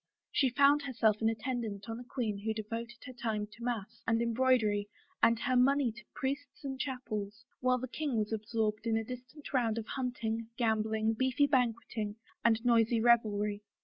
She 0.31 0.49
found 0.49 0.81
herself 0.81 1.21
an 1.21 1.29
attendant 1.29 1.87
on 1.87 1.99
a 1.99 2.03
queen 2.03 2.39
who 2.39 2.55
devoted 2.55 3.03
her 3.05 3.13
time 3.13 3.45
to 3.45 3.63
mass 3.63 4.01
and 4.07 4.19
embroidery 4.19 4.89
and 5.21 5.37
her 5.41 5.55
money 5.55 5.91
to 5.91 6.03
priests 6.15 6.63
and 6.63 6.79
chapels, 6.79 7.45
while 7.59 7.77
the 7.77 7.87
king 7.87 8.17
was 8.17 8.33
ab 8.33 8.43
sorbed 8.51 8.87
in 8.87 8.97
a 8.97 9.03
distant 9.03 9.45
rotmd 9.53 9.77
of 9.77 9.85
hunting, 9.85 10.47
gambling, 10.57 11.13
beefy 11.13 11.45
banqueting, 11.45 12.15
and 12.43 12.65
noisy 12.65 12.99
revelry. 12.99 13.61